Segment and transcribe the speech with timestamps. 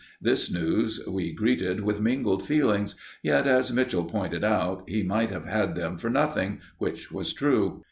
[0.19, 5.45] This news, we greeted with mingled feelings, yet, as Mitchell pointed out, he might have
[5.45, 7.79] had them for nothing, which was true.